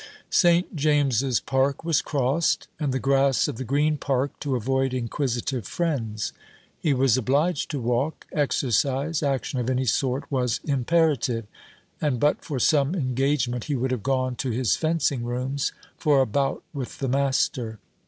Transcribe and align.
St. 0.31 0.75
James's 0.75 1.39
park 1.39 1.85
was 1.85 2.01
crossed, 2.01 2.67
and 2.79 2.91
the 2.91 2.97
grass 2.97 3.47
of 3.47 3.57
the 3.57 3.63
Green 3.63 3.97
park, 3.99 4.31
to 4.39 4.55
avoid 4.55 4.95
inquisitive 4.95 5.67
friends. 5.67 6.33
He 6.79 6.91
was 6.91 7.17
obliged 7.17 7.69
to 7.69 7.79
walk; 7.79 8.25
exercise, 8.31 9.21
action 9.21 9.59
of 9.59 9.69
any 9.69 9.85
sort, 9.85 10.23
was 10.31 10.59
imperative, 10.63 11.45
and 12.01 12.19
but 12.19 12.43
for 12.43 12.57
some 12.57 12.95
engagement 12.95 13.65
he 13.65 13.75
would 13.75 13.91
have 13.91 14.01
gone 14.01 14.35
to 14.37 14.49
his 14.49 14.75
fencing 14.75 15.23
rooms 15.23 15.71
for 15.99 16.19
a 16.23 16.25
bout 16.25 16.63
with 16.73 16.97
the 16.97 17.07
master. 17.07 17.77